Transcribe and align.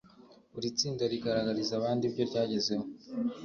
buri 0.53 0.67
tsinda 0.77 1.03
rigaragariza 1.13 1.73
abandi 1.75 2.03
ibyo 2.05 2.23
ryagezeho 2.29 2.85